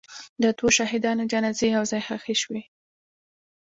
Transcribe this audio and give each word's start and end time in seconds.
د 0.43 0.43
دوو 0.57 0.67
شهیدانو 0.77 1.29
جنازې 1.31 1.67
یو 1.75 1.83
ځای 1.91 2.01
ښخ 2.07 2.23
شوې. 2.41 2.61